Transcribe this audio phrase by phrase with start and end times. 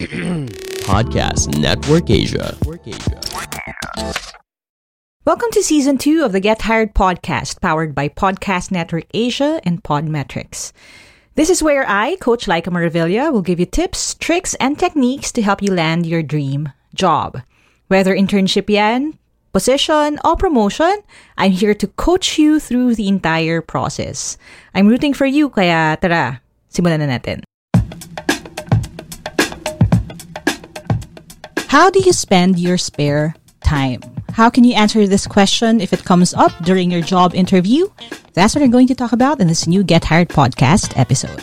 [0.00, 2.56] Podcast Network Asia.
[5.24, 9.84] Welcome to season two of the Get Hired podcast, powered by Podcast Network Asia and
[9.84, 10.72] Podmetrics.
[11.36, 15.42] This is where I, Coach Laika Maravilla, will give you tips, tricks, and techniques to
[15.42, 17.40] help you land your dream job.
[17.86, 19.16] Whether internship yan,
[19.52, 21.02] position, or promotion,
[21.38, 24.38] I'm here to coach you through the entire process.
[24.74, 26.42] I'm rooting for you, kaya tara,
[26.72, 27.44] simulan na natin.
[31.74, 33.98] How do you spend your spare time?
[34.30, 37.88] How can you answer this question if it comes up during your job interview?
[38.32, 41.42] That's what we're going to talk about in this new Get Hired podcast episode.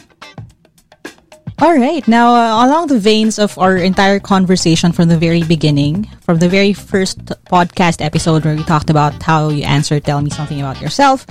[1.59, 2.07] All right.
[2.07, 6.47] Now, uh, along the veins of our entire conversation from the very beginning, from the
[6.47, 7.19] very first
[7.51, 11.27] podcast episode where we talked about how you answer, tell me something about yourself,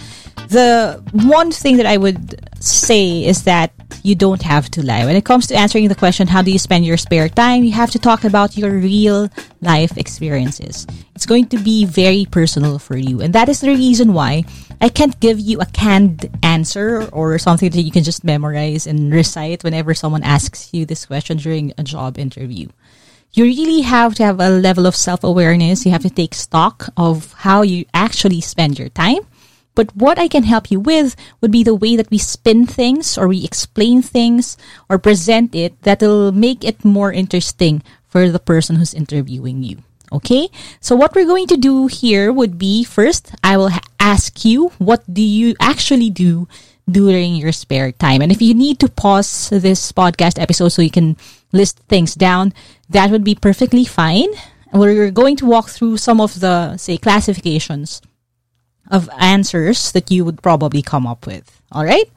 [0.51, 5.05] the one thing that I would say is that you don't have to lie.
[5.05, 7.63] When it comes to answering the question, how do you spend your spare time?
[7.63, 9.29] You have to talk about your real
[9.61, 10.87] life experiences.
[11.15, 13.21] It's going to be very personal for you.
[13.21, 14.45] And that is the reason why
[14.81, 19.13] I can't give you a canned answer or something that you can just memorize and
[19.13, 22.69] recite whenever someone asks you this question during a job interview.
[23.33, 25.87] You really have to have a level of self awareness.
[25.87, 29.21] You have to take stock of how you actually spend your time
[29.75, 33.17] but what I can help you with would be the way that we spin things
[33.17, 34.57] or we explain things
[34.89, 39.79] or present it that'll make it more interesting for the person who's interviewing you.
[40.13, 40.49] Okay?
[40.81, 44.73] So what we're going to do here would be first, I will ha- ask you,
[44.79, 46.49] what do you actually do
[46.91, 48.21] during your spare time?
[48.21, 51.17] And if you need to pause this podcast episode so you can
[51.53, 52.53] list things down,
[52.91, 54.29] that would be perfectly fine.
[54.73, 58.03] We're going to walk through some of the, say, classifications
[58.91, 61.61] of answers that you would probably come up with.
[61.73, 62.11] All right.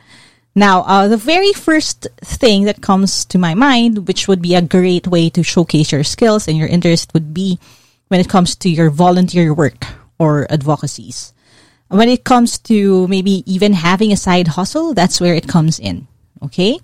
[0.56, 4.61] Now, uh, the very first thing that comes to my mind, which would be a
[4.61, 7.57] great way to showcase your skills and your interest, would be
[8.09, 9.85] when it comes to your volunteer work
[10.19, 11.34] or advocacies.
[11.88, 16.07] When it comes to maybe even having a side hustle, that's where it comes in.
[16.44, 16.79] Okay.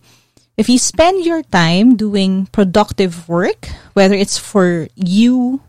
[0.57, 5.61] If you spend your time doing productive work, whether it's for you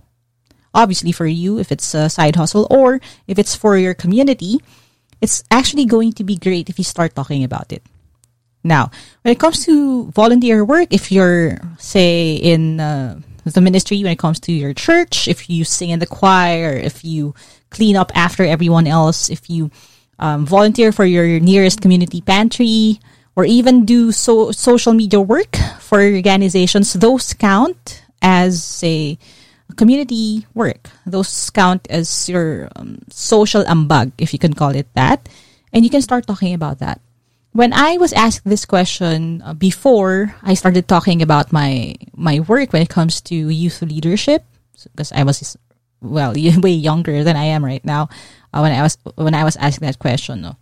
[0.75, 4.60] obviously for you if it's a side hustle or if it's for your community,
[5.20, 7.82] it's actually going to be great if you start talking about it.
[8.62, 8.91] Now,
[9.22, 14.19] when it comes to volunteer work, if you're, say, in uh, the ministry, when it
[14.19, 17.34] comes to your church, if you sing in the choir, if you
[17.70, 19.70] clean up after everyone else, if you
[20.19, 23.00] um, volunteer for your nearest community pantry,
[23.37, 29.19] or even do so social media work for organizations, those count as, say,
[29.76, 30.91] community work.
[31.06, 35.28] Those count as your um, social ambag, if you can call it that.
[35.72, 37.00] And you can start talking about that.
[37.53, 42.72] When I was asked this question uh, before I started talking about my my work
[42.72, 44.47] when it comes to youth leadership,
[44.94, 45.56] because I was
[46.00, 46.32] well
[46.62, 48.08] way younger than I am right now.
[48.54, 50.56] Uh, when I was when I was asked that question, no,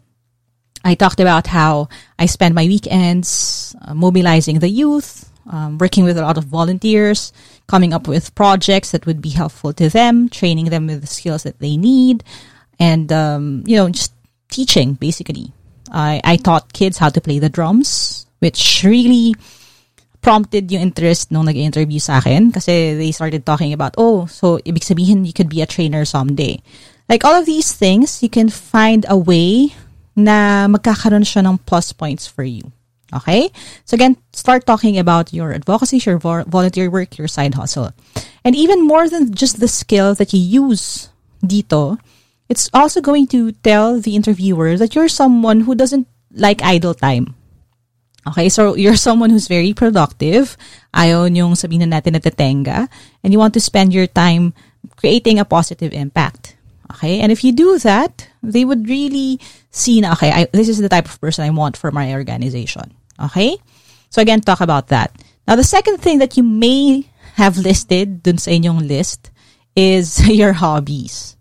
[0.84, 1.88] I talked about how
[2.18, 7.32] I spend my weekends uh, mobilizing the youth, um, working with a lot of volunteers,
[7.66, 11.42] coming up with projects that would be helpful to them, training them with the skills
[11.42, 12.24] that they need,
[12.78, 14.12] and um, you know, just
[14.48, 15.52] teaching basically.
[15.90, 19.34] I, I taught kids how to play the drums, which really
[20.20, 24.84] prompted yung interest nung nag-interview sa akin kasi they started talking about, oh, so ibig
[24.84, 26.60] sabihin you could be a trainer someday.
[27.08, 29.72] Like all of these things, you can find a way
[30.16, 32.72] na magkakaroon siya ng plus points for you.
[33.12, 33.50] Okay?
[33.84, 37.92] So again, start talking about your advocacy, your volunteer work, your side hustle.
[38.44, 41.08] And even more than just the skill that you use
[41.42, 41.98] dito,
[42.48, 47.34] it's also going to tell the interviewer that you're someone who doesn't like idle time.
[48.26, 50.56] Okay, so you're someone who's very productive.
[50.92, 52.88] Ayaw yung sabihin na natin na tetenga.
[53.24, 54.52] And you want to spend your time
[54.96, 56.56] creating a positive impact.
[56.92, 59.38] Okay, and if you do that, they would really
[59.70, 62.96] see na, okay, I, this is the type of person I want for my organization.
[63.20, 63.58] Okay?
[64.10, 65.12] So again, talk about that.
[65.46, 69.30] Now, the second thing that you may have listed dun sa inyong list
[69.76, 71.36] is your hobbies.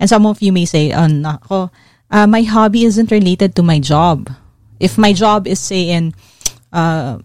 [0.00, 1.70] And some of you may say, oh, nako,
[2.10, 4.30] uh, my hobby isn't related to my job.
[4.78, 6.14] If my job is, say, in
[6.72, 7.18] uh,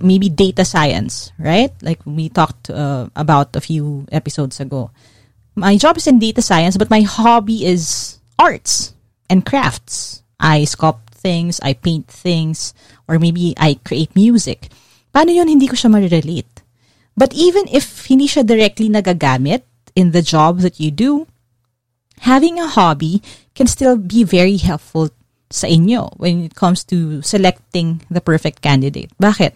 [0.00, 1.72] maybe data science, right?
[1.82, 4.90] Like we talked uh, about a few episodes ago.
[5.54, 8.94] My job is in data science, but my hobby is arts
[9.28, 10.22] and crafts.
[10.38, 12.74] I sculpt things, I paint things,
[13.12, 14.72] or maybe I create music.
[15.12, 16.64] Paano yun hindi ko siya ma-relate?
[17.12, 21.28] But even if hindi siya directly nagagamit in the job that you do,
[22.24, 23.20] having a hobby
[23.52, 25.12] can still be very helpful
[25.52, 29.12] sa inyo when it comes to selecting the perfect candidate.
[29.20, 29.52] Bakit?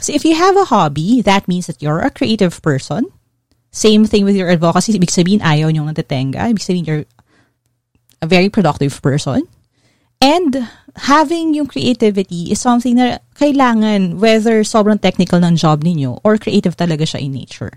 [0.00, 3.12] Kasi if you have a hobby, that means that you're a creative person.
[3.70, 4.96] Same thing with your advocacy.
[4.96, 6.48] Ibig sabihin, ayaw nyo natatenga.
[6.48, 7.04] Ibig sabihin, you're
[8.22, 9.44] a very productive person.
[10.24, 16.40] And having yung creativity is something na kailangan whether sobrang technical ng job ninyo or
[16.40, 17.76] creative talaga siya in nature.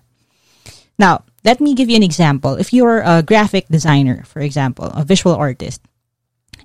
[0.96, 2.56] Now, let me give you an example.
[2.56, 5.84] If you're a graphic designer, for example, a visual artist,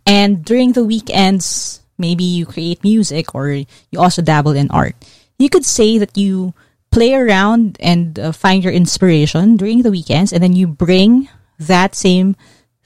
[0.06, 4.94] and during the weekends, maybe you create music or you also dabble in art,
[5.38, 6.55] you could say that you
[6.94, 11.28] play around and uh, find your inspiration during the weekends, and then you bring
[11.58, 12.37] that same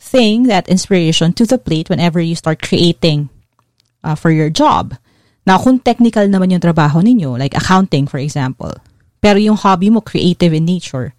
[0.06, 3.28] thing, that inspiration, to the plate whenever you start creating
[4.06, 4.94] uh, for your job.
[5.42, 8.70] Now, kung technical naman yung trabaho ninyo, like accounting, for example,
[9.18, 11.14] pero yung hobby mo creative in nature,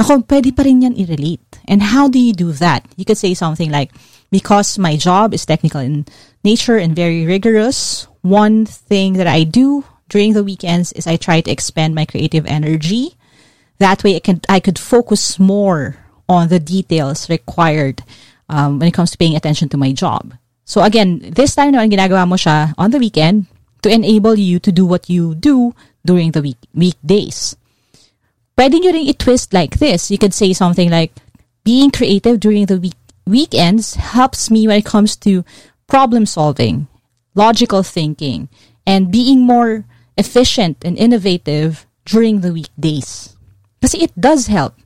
[0.00, 1.60] Nako, pwede pa rin yan i-relate.
[1.68, 2.88] And how do you do that?
[2.96, 3.92] You could say something like,
[4.32, 6.08] because my job is technical in
[6.40, 11.40] nature and very rigorous, one thing that I do during the weekends is I try
[11.40, 13.16] to expand my creative energy.
[13.76, 15.96] That way I can I could focus more
[16.30, 18.06] on the details required
[18.46, 20.38] um, when it comes to paying attention to my job.
[20.62, 23.50] So again, this time naman ginagawa mo siya on the weekend
[23.82, 25.74] to enable you to do what you do
[26.06, 27.58] during the week weekdays.
[28.54, 30.14] Pwede nyo rin i-twist like this.
[30.14, 31.10] You could say something like,
[31.64, 35.42] being creative during the week- weekends helps me when it comes to
[35.88, 36.86] problem solving,
[37.34, 38.48] logical thinking,
[38.86, 39.84] and being more
[40.16, 43.34] efficient and innovative during the weekdays.
[43.80, 44.76] Kasi it does help,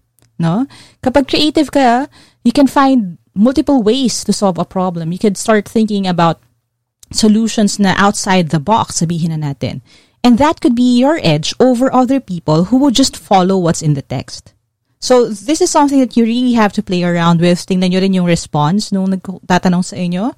[0.45, 0.69] no?
[1.01, 2.13] Kapag creative ka,
[2.45, 5.11] you can find multiple ways to solve a problem.
[5.11, 6.39] You could start thinking about
[7.11, 9.81] solutions na outside the box, sabihin na natin.
[10.25, 13.93] And that could be your edge over other people who would just follow what's in
[13.93, 14.55] the text.
[15.05, 17.61] So this is something that you really have to play around with.
[17.61, 20.33] Tingnan nyo rin yung response nung nagtatanong sa inyo.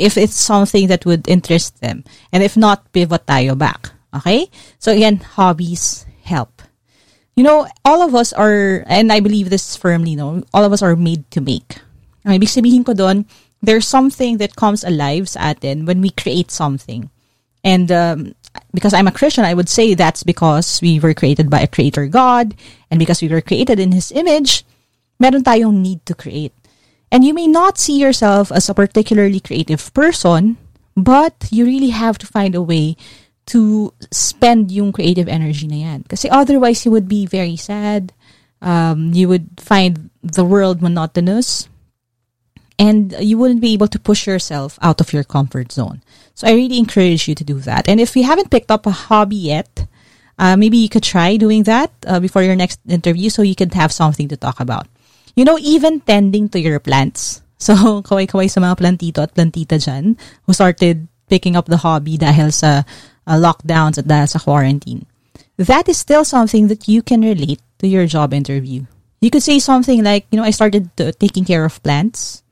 [0.00, 2.08] If it's something that would interest them.
[2.32, 3.92] And if not, pivot tayo back.
[4.16, 4.48] Okay?
[4.80, 6.07] So again, hobbies.
[7.38, 10.82] You know, all of us are, and I believe this firmly, no, all of us
[10.82, 11.78] are made to make.
[12.26, 13.30] Ibig sabihin ko doon,
[13.62, 17.14] there's something that comes alive sa atin when we create something.
[17.62, 18.34] And um,
[18.74, 22.10] because I'm a Christian, I would say that's because we were created by a creator
[22.10, 22.58] God,
[22.90, 24.66] and because we were created in His image,
[25.22, 26.58] meron tayong need to create.
[27.14, 30.58] And you may not see yourself as a particularly creative person,
[30.98, 32.98] but you really have to find a way
[33.48, 36.04] to spend yung creative energy na yan.
[36.04, 38.12] Kasi otherwise, you would be very sad.
[38.60, 41.68] Um, you would find the world monotonous.
[42.78, 46.04] And you wouldn't be able to push yourself out of your comfort zone.
[46.34, 47.88] So I really encourage you to do that.
[47.88, 49.88] And if you haven't picked up a hobby yet,
[50.38, 53.70] uh, maybe you could try doing that uh, before your next interview so you can
[53.70, 54.86] have something to talk about.
[55.34, 57.42] You know, even tending to your plants.
[57.58, 57.74] So,
[58.06, 60.14] kaway-kaway sa mga plantito at plantita dyan
[60.46, 62.86] who started picking up the hobby dahil sa
[63.28, 65.04] uh, lockdowns at dahil sa quarantine.
[65.60, 68.88] That is still something that you can relate to your job interview.
[69.20, 72.42] You could say something like, you know, I started uh, taking care of plants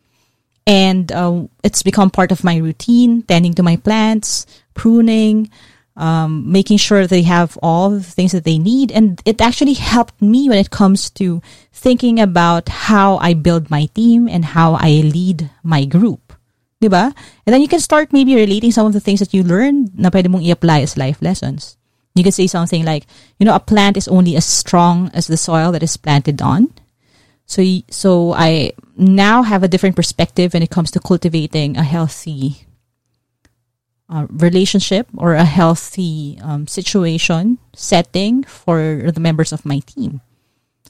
[0.66, 5.48] and uh, it's become part of my routine, tending to my plants, pruning,
[5.96, 8.90] um, making sure they have all the things that they need.
[8.90, 11.40] And it actually helped me when it comes to
[11.72, 16.25] thinking about how I build my team and how I lead my group.
[16.82, 17.14] Diba?
[17.46, 20.10] And then you can start maybe relating some of the things that you learned na
[20.10, 21.76] pwede mong i-apply as life lessons.
[22.14, 23.06] You can say something like,
[23.38, 26.72] you know, a plant is only as strong as the soil that is planted on.
[27.46, 32.66] So, so I now have a different perspective when it comes to cultivating a healthy
[34.08, 40.20] uh, relationship or a healthy um, situation setting for the members of my team.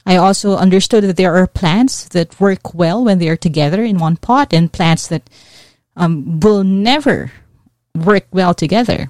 [0.05, 3.97] I also understood that there are plants that work well when they are together in
[3.97, 5.29] one pot and plants that
[5.97, 7.31] um, will never
[7.93, 9.09] work well together.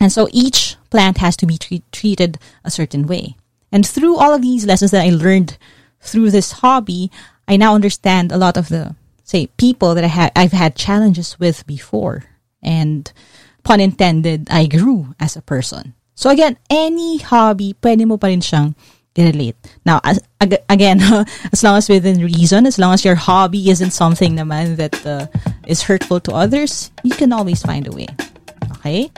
[0.00, 3.36] And so each plant has to be treat, treated a certain way.
[3.70, 5.58] And through all of these lessons that I learned
[6.00, 7.10] through this hobby,
[7.46, 11.38] I now understand a lot of the, say, people that I ha- I've had challenges
[11.38, 12.24] with before.
[12.62, 13.12] And
[13.62, 15.94] pun intended, I grew as a person.
[16.14, 18.74] So again, any hobby, pwede mo pa rin siyang
[19.24, 19.56] relate.
[19.84, 21.00] Now, as, ag- again,
[21.52, 25.26] as long as within reason, as long as your hobby isn't something naman that uh,
[25.66, 28.06] is hurtful to others, you can always find a way.
[28.78, 29.10] Okay?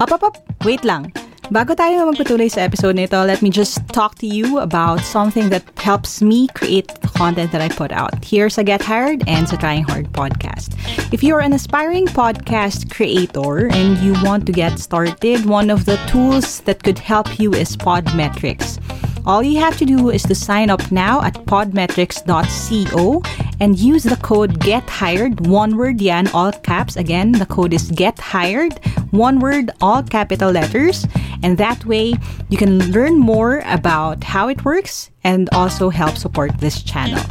[0.00, 0.36] Up, up, up.
[0.64, 1.12] Wait lang.
[1.48, 5.64] Bago tayo magpatuloy sa episode nito, let me just talk to you about something that
[5.80, 9.56] helps me create the content that I put out here sa Get Hired and sa
[9.56, 10.76] Trying Hard podcast.
[11.08, 15.96] If you're an aspiring podcast creator and you want to get started, one of the
[16.04, 18.76] tools that could help you is Podmetrics.
[19.24, 23.22] All you have to do is to sign up now at podmetrics.co
[23.60, 26.96] and use the code Get Hired, one word yan, all caps.
[26.96, 31.08] Again, the code is Get Hired, one word, all capital letters.
[31.42, 32.14] And that way,
[32.48, 37.22] you can learn more about how it works and also help support this channel.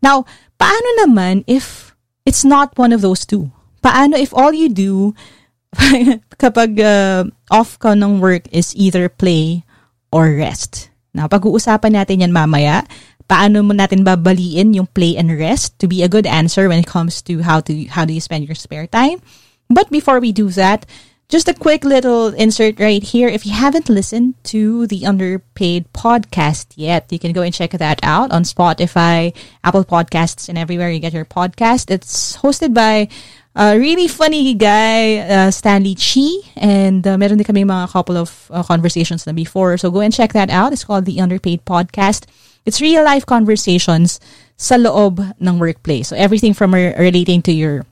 [0.00, 0.24] Now,
[0.60, 1.93] paano naman if
[2.24, 3.52] it's not one of those two?
[3.84, 5.14] Paano if all you do
[6.40, 9.64] kapag uh, off ka ng work is either play
[10.10, 10.88] or rest?
[11.14, 12.82] Now, pag-uusapan natin yan mamaya.
[13.24, 16.90] Paano mo natin babaliin yung play and rest to be a good answer when it
[16.90, 19.22] comes to how to how do you spend your spare time?
[19.72, 20.84] But before we do that,
[21.28, 23.28] just a quick little insert right here.
[23.28, 28.00] If you haven't listened to the Underpaid podcast yet, you can go and check that
[28.02, 31.90] out on Spotify, Apple Podcasts, and everywhere you get your podcast.
[31.90, 33.08] It's hosted by
[33.56, 38.50] a really funny guy, uh, Stanley Chi, and uh, meron din kami mga couple of
[38.50, 39.78] uh, conversations na before.
[39.78, 40.72] So go and check that out.
[40.72, 42.26] It's called the Underpaid Podcast.
[42.66, 44.18] It's real life conversations
[44.56, 46.08] sa loob ng workplace.
[46.08, 47.86] So everything from relating to your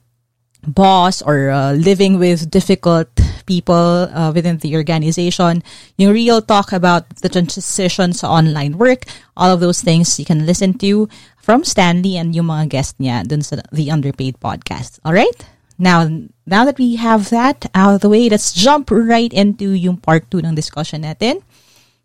[0.67, 3.09] boss or uh, living with difficult
[3.47, 5.63] people uh, within the organization,
[5.97, 9.05] yung real talk about the transitions sa online work,
[9.37, 13.27] all of those things you can listen to from Stanley and yung mga guest niya
[13.27, 15.01] dun sa The Underpaid Podcast.
[15.05, 15.35] All right?
[15.79, 16.07] Now,
[16.47, 20.31] now that we have that out of the way, let's jump right into yung part
[20.31, 21.43] 2 ng discussion natin.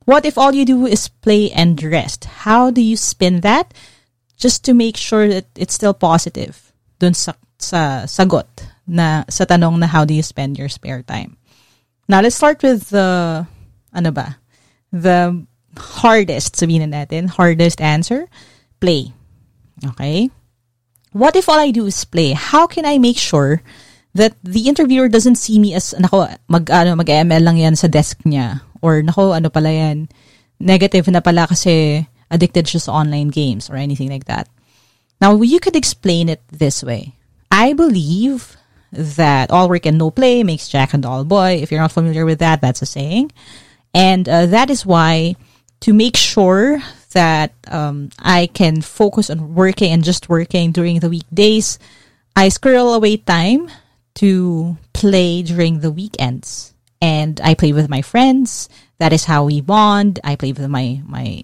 [0.05, 2.47] What if all you do is play and rest?
[2.47, 3.73] How do you spin that
[4.37, 8.47] just to make sure that it's still positive dun sa sa sagot
[8.87, 11.35] na sa tanong na how do you spend your spare time.
[12.07, 13.45] Now, let's start with the,
[13.91, 14.39] ano ba,
[14.95, 15.43] the
[15.75, 18.31] hardest, sabihin na natin, hardest answer,
[18.79, 19.11] play.
[19.83, 20.31] Okay?
[21.11, 22.31] What if all I do is play?
[22.31, 23.61] How can I make sure
[24.15, 28.23] that the interviewer doesn't see me as, nako, mag, ano, mag-ML lang yan sa desk
[28.25, 28.61] niya.
[28.81, 30.09] Or, nako, ano pala yan,
[30.59, 34.49] negative na pala kasi addicted siya sa online games or anything like that.
[35.21, 37.16] Now, you could explain it this way.
[37.51, 38.57] I believe
[38.91, 41.59] that all work and no play makes Jack a dull boy.
[41.61, 43.31] If you're not familiar with that, that's a saying.
[43.93, 45.35] And uh, that is why,
[45.81, 46.79] to make sure
[47.13, 51.79] that um, I can focus on working and just working during the weekdays,
[52.35, 53.69] I squirrel away time
[54.15, 56.73] to play during the weekends.
[57.01, 58.69] And I play with my friends.
[58.97, 60.19] That is how we bond.
[60.23, 61.43] I play with my, my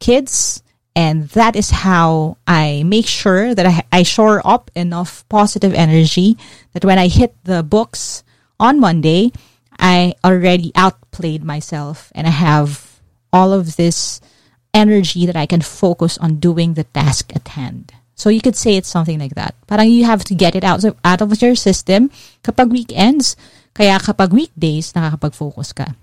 [0.00, 0.62] kids.
[0.98, 6.34] And that is how I make sure that I, I shore up enough positive energy
[6.74, 8.26] that when I hit the books
[8.58, 9.30] on Monday,
[9.78, 12.98] I already outplayed myself and I have
[13.32, 14.20] all of this
[14.74, 17.94] energy that I can focus on doing the task at hand.
[18.18, 19.54] So you could say it's something like that.
[19.70, 22.10] Parang you have to get it out, out of your system
[22.42, 23.38] kapag weekends,
[23.70, 25.94] kaya kapag weekdays, nakakapag-focus ka.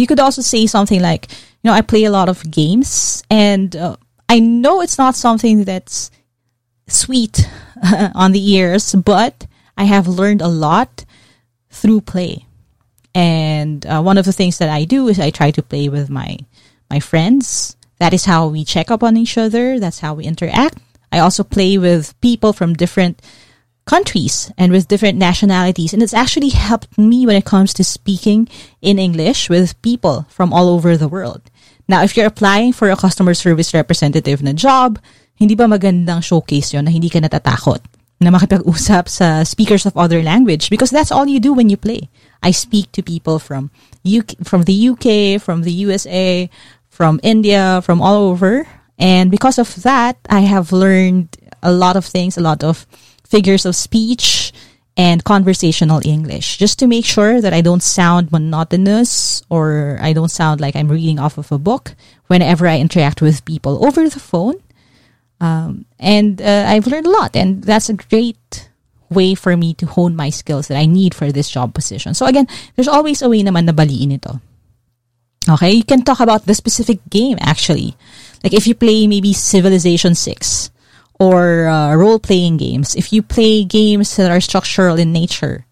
[0.00, 1.28] You could also say something like,
[1.64, 3.96] you know, I play a lot of games and uh,
[4.28, 6.10] I know it's not something that's
[6.86, 7.48] sweet
[8.14, 11.06] on the ears, but I have learned a lot
[11.70, 12.46] through play.
[13.14, 16.10] And uh, one of the things that I do is I try to play with
[16.10, 16.36] my
[16.90, 17.76] my friends.
[17.98, 19.80] That is how we check up on each other.
[19.80, 20.78] That's how we interact.
[21.10, 23.22] I also play with people from different
[23.86, 25.92] countries and with different nationalities.
[25.92, 28.48] And it's actually helped me when it comes to speaking
[28.82, 31.42] in English with people from all over the world.
[31.88, 34.98] Now, if you're applying for a customer service representative na job,
[35.36, 37.82] hindi ba magandang showcase yon na hindi ka natatakot
[38.22, 42.08] na makipag-usap sa speakers of other language because that's all you do when you play.
[42.40, 43.68] I speak to people from
[44.06, 46.48] UK, from the UK, from the USA,
[46.88, 48.64] from India, from all over,
[48.98, 52.86] And because of that, I have learned a lot of things, a lot of
[53.26, 54.43] figures of speech
[54.96, 60.30] and conversational English, just to make sure that I don't sound monotonous or I don't
[60.30, 61.94] sound like I'm reading off of a book
[62.28, 64.54] whenever I interact with people over the phone.
[65.40, 68.70] Um, and uh, I've learned a lot, and that's a great
[69.10, 72.14] way for me to hone my skills that I need for this job position.
[72.14, 72.46] So again,
[72.76, 74.40] there's always a way naman na baliin ito.
[75.48, 77.96] Okay, you can talk about the specific game actually.
[78.42, 80.70] Like if you play maybe Civilization 6
[81.18, 85.66] or uh, role playing games, if you play games that are structural in nature,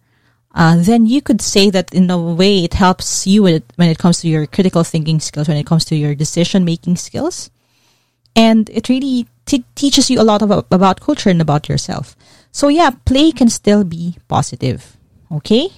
[0.54, 3.98] uh, then you could say that in a way it helps you with, when it
[3.98, 7.50] comes to your critical thinking skills, when it comes to your decision making skills.
[8.36, 12.16] And it really t- teaches you a lot about, about culture and about yourself.
[12.52, 14.96] So yeah, play can still be positive.
[15.30, 15.70] Okay?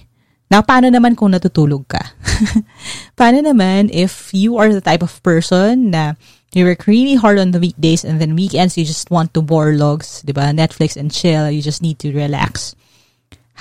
[0.51, 2.13] Now, paano naman kung natutulog ka?
[3.19, 6.13] paano naman if you are the type of person na
[6.53, 9.73] you work really hard on the weekdays and then weekends you just want to bore
[9.73, 10.53] logs, diba?
[10.53, 11.49] Netflix and chill.
[11.49, 12.75] You just need to relax.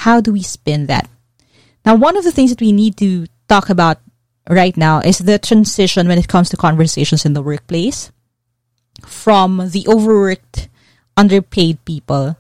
[0.05, 1.09] How do we spin that?
[1.85, 3.99] Now, one of the things that we need to talk about
[4.49, 8.13] right now is the transition when it comes to conversations in the workplace
[9.07, 10.69] from the overworked,
[11.17, 12.37] underpaid people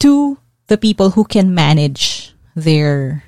[0.00, 3.24] to the people who can manage their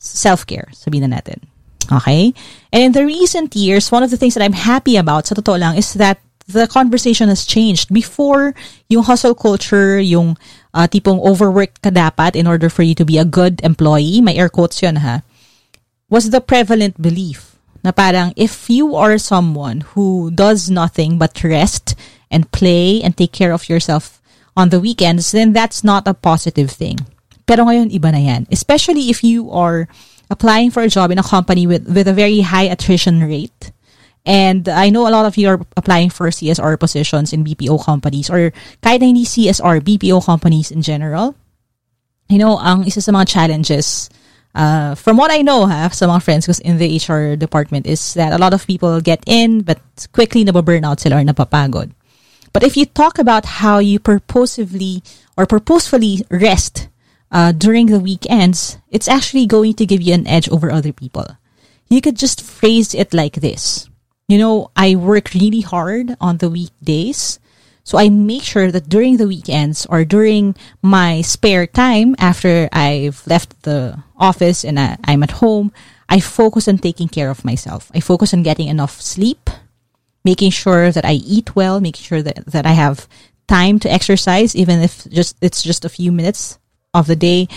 [0.00, 1.44] self-care, sabihin na natin.
[1.92, 2.32] Okay?
[2.72, 5.60] And in the recent years, one of the things that I'm happy about, sa totoo
[5.60, 7.92] lang, is that the conversation has changed.
[7.92, 8.56] Before,
[8.88, 10.34] yung hustle culture, yung
[10.74, 14.34] uh, tipong overworked ka dapat in order for you to be a good employee, may
[14.34, 15.22] air quotes yun ha,
[16.08, 17.54] was the prevalent belief
[17.84, 21.94] na parang if you are someone who does nothing but rest
[22.30, 24.20] and play and take care of yourself
[24.56, 26.98] on the weekends, then that's not a positive thing.
[27.50, 28.46] Pero ngayon, iba na yan.
[28.54, 29.90] Especially if you are
[30.30, 33.74] applying for a job in a company with, with a very high attrition rate.
[34.24, 38.30] And I know a lot of you are applying for CSR positions in BPO companies
[38.30, 38.54] or
[38.86, 41.34] kahit hindi CSR, BPO companies in general.
[42.28, 44.06] You know, ang isa sa mga challenges,
[44.54, 48.30] uh, from what I know ha, sa mga friends in the HR department is that
[48.30, 49.82] a lot of people get in but
[50.12, 51.90] quickly nababurn out sila or napapagod.
[52.52, 55.02] But if you talk about how you purposefully
[55.34, 56.89] or purposefully rest
[57.30, 61.26] uh, during the weekends, it's actually going to give you an edge over other people.
[61.88, 63.88] You could just phrase it like this.
[64.28, 67.38] You know, I work really hard on the weekdays.
[67.82, 73.26] So I make sure that during the weekends or during my spare time after I've
[73.26, 75.72] left the office and I, I'm at home,
[76.08, 77.90] I focus on taking care of myself.
[77.94, 79.50] I focus on getting enough sleep,
[80.24, 83.08] making sure that I eat well, making sure that, that I have
[83.48, 86.60] time to exercise, even if just it's just a few minutes
[86.94, 87.48] of the day.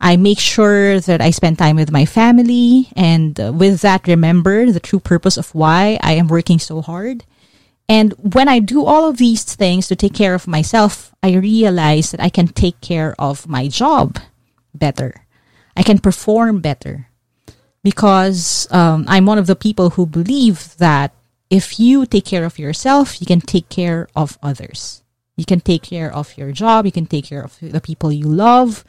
[0.00, 4.70] I make sure that I spend time with my family and uh, with that remember
[4.70, 7.24] the true purpose of why I am working so hard.
[7.88, 12.10] And when I do all of these things to take care of myself, I realize
[12.10, 14.18] that I can take care of my job
[14.74, 15.26] better.
[15.76, 17.08] I can perform better
[17.84, 21.14] because um, I'm one of the people who believe that
[21.50, 25.01] if you take care of yourself, you can take care of others.
[25.42, 26.86] You can take care of your job.
[26.86, 28.84] You can take care of the people you love.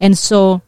[0.00, 0.62] And so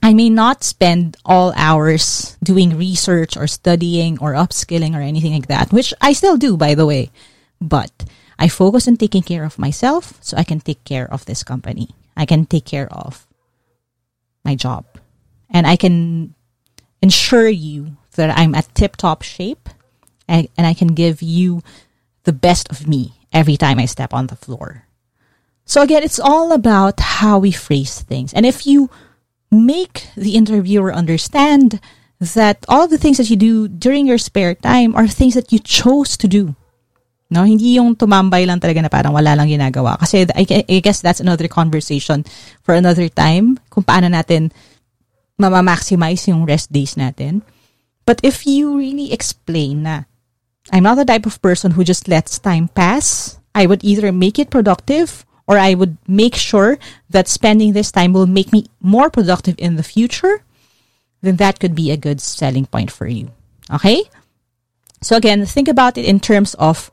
[0.00, 5.48] I may not spend all hours doing research or studying or upskilling or anything like
[5.48, 7.10] that, which I still do, by the way.
[7.60, 7.90] But
[8.38, 11.90] I focus on taking care of myself so I can take care of this company.
[12.16, 13.26] I can take care of
[14.44, 14.86] my job.
[15.50, 16.36] And I can
[17.02, 19.68] ensure you that I'm at tip top shape
[20.28, 21.64] and, and I can give you
[22.22, 24.86] the best of me every time I step on the floor.
[25.64, 28.32] So again, it's all about how we phrase things.
[28.32, 28.90] And if you
[29.50, 31.80] make the interviewer understand
[32.20, 35.58] that all the things that you do during your spare time are things that you
[35.58, 36.54] chose to do.
[37.32, 39.96] No, hindi yung tumambay lang talaga na parang wala lang ginagawa.
[39.96, 42.24] Kasi I, I guess that's another conversation
[42.60, 44.52] for another time kung paano natin
[45.40, 47.40] mama-maximize yung rest days natin.
[48.04, 50.04] But if you really explain na
[50.72, 53.38] I'm not the type of person who just lets time pass.
[53.54, 56.78] I would either make it productive or I would make sure
[57.10, 60.42] that spending this time will make me more productive in the future.
[61.20, 63.30] Then that could be a good selling point for you.
[63.70, 64.04] Okay?
[65.02, 66.90] So again, think about it in terms of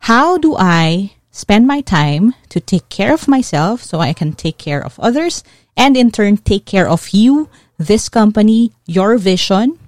[0.00, 4.58] how do I spend my time to take care of myself so I can take
[4.58, 5.42] care of others
[5.76, 9.78] and in turn take care of you, this company, your vision,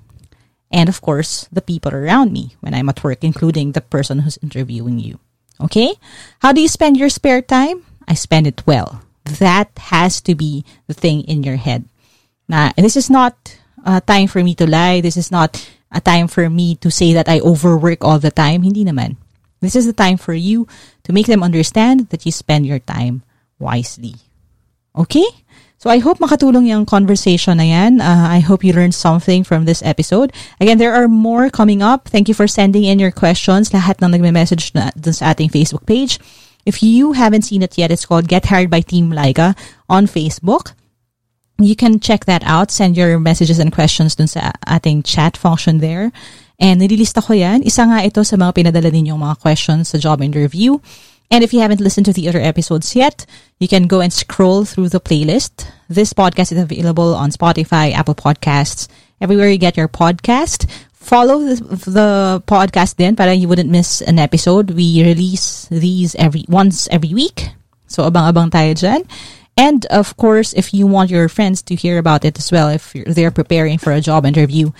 [0.71, 4.39] and of course, the people around me when I'm at work, including the person who's
[4.43, 5.19] interviewing you.
[5.61, 5.95] Okay?
[6.41, 7.85] How do you spend your spare time?
[8.07, 9.03] I spend it well.
[9.25, 11.85] That has to be the thing in your head.
[12.49, 13.35] Now, this is not
[13.85, 15.01] a time for me to lie.
[15.01, 15.59] This is not
[15.91, 18.63] a time for me to say that I overwork all the time.
[18.63, 19.17] Hindi naman.
[19.61, 20.69] This is the time for you
[21.05, 23.23] to make them understand that you spend your time
[23.59, 24.15] wisely.
[24.97, 25.27] Okay?
[25.77, 28.01] So I hope makatulong yung conversation na yan.
[28.01, 30.33] Uh, I hope you learned something from this episode.
[30.59, 32.09] Again, there are more coming up.
[32.09, 33.71] Thank you for sending in your questions.
[33.71, 36.17] Lahat ng nagme-message na dun sa ating Facebook page.
[36.65, 39.55] If you haven't seen it yet, it's called Get Hired by Team Laika
[39.87, 40.73] on Facebook.
[41.61, 42.73] You can check that out.
[42.73, 46.11] Send your messages and questions dun sa ating chat function there.
[46.57, 47.61] And nililista ko yan.
[47.63, 50.81] Isa nga ito sa mga pinadala ninyong mga questions sa job interview.
[51.31, 53.27] And if you haven't listened to the other episodes yet,
[53.59, 55.67] you can go and scroll through the playlist.
[55.89, 58.89] This podcast is available on Spotify, Apple Podcasts,
[59.21, 60.71] everywhere you get your podcast.
[60.93, 61.55] Follow the,
[61.87, 64.71] the podcast then para you wouldn't miss an episode.
[64.71, 67.51] We release these every once every week.
[67.87, 69.07] So abang-abang tayo dyan.
[69.57, 72.93] And of course, if you want your friends to hear about it as well, if
[72.93, 74.71] they're preparing for a job interview,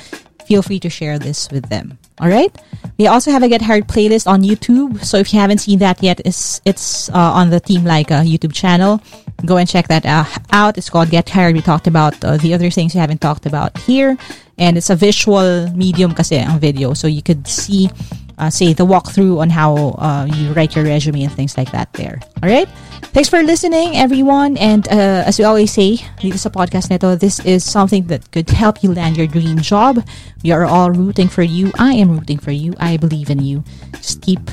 [0.47, 1.99] feel free to share this with them.
[2.21, 2.51] All right.
[2.99, 5.05] We also have a Get Hired playlist on YouTube.
[5.05, 8.55] So if you haven't seen that yet, it's it's uh, on the Team Laika YouTube
[8.55, 9.03] channel.
[9.45, 10.79] Go and check that uh, out.
[10.79, 11.55] It's called Get Hired.
[11.55, 14.17] We talked about uh, the other things we haven't talked about here,
[14.59, 17.91] and it's a visual medium kasi ang video, so you could see.
[18.37, 21.91] Uh, say the walkthrough on how uh, you write your resume and things like that
[21.95, 22.21] there.
[22.43, 22.69] All right.
[23.17, 24.59] Thanks for listening, everyone.
[24.59, 28.51] And uh, as we always say, dito sa podcast neto, this is something that could
[28.51, 30.05] help you land your dream job.
[30.45, 31.73] We are all rooting for you.
[31.81, 32.75] I am rooting for you.
[32.77, 33.65] I believe in you.
[34.05, 34.53] Just keep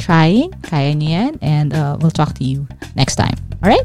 [0.00, 0.56] trying.
[0.64, 1.32] Kaya niyo yan.
[1.44, 2.64] And uh, we'll talk to you
[2.96, 3.36] next time.
[3.60, 3.84] All right?